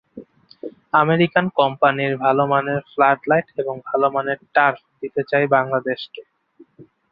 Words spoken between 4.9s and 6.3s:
দিতে চাই বাংলাদেশকে।